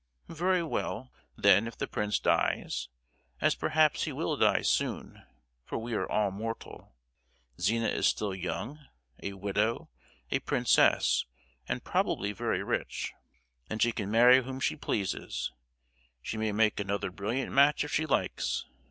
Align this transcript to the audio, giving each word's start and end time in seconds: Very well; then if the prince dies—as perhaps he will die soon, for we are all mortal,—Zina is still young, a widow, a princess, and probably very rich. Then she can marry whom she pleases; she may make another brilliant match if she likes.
Very 0.29 0.63
well; 0.63 1.11
then 1.35 1.67
if 1.67 1.77
the 1.77 1.85
prince 1.87 2.17
dies—as 2.17 3.53
perhaps 3.53 4.05
he 4.05 4.11
will 4.11 4.35
die 4.35 4.63
soon, 4.63 5.23
for 5.63 5.77
we 5.77 5.93
are 5.93 6.09
all 6.11 6.31
mortal,—Zina 6.31 7.85
is 7.87 8.07
still 8.07 8.33
young, 8.33 8.79
a 9.21 9.33
widow, 9.33 9.89
a 10.31 10.39
princess, 10.39 11.25
and 11.67 11.83
probably 11.83 12.31
very 12.31 12.63
rich. 12.63 13.13
Then 13.67 13.77
she 13.77 13.91
can 13.91 14.09
marry 14.09 14.41
whom 14.41 14.59
she 14.59 14.75
pleases; 14.75 15.51
she 16.19 16.35
may 16.35 16.51
make 16.51 16.79
another 16.79 17.11
brilliant 17.11 17.51
match 17.51 17.83
if 17.83 17.93
she 17.93 18.07
likes. 18.07 18.65